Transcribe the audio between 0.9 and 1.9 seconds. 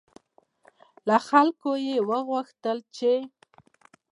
له خلکو